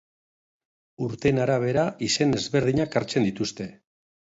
[1.09, 3.75] Urteen arabera, izen ezberdinak hartzen dituzte.